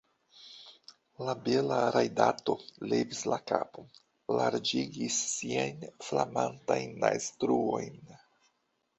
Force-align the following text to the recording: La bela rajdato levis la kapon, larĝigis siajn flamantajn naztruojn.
La 1.25 1.33
bela 1.47 1.75
rajdato 1.95 2.55
levis 2.93 3.19
la 3.31 3.37
kapon, 3.51 3.85
larĝigis 4.39 5.19
siajn 5.33 5.85
flamantajn 6.07 6.97
naztruojn. 7.05 8.01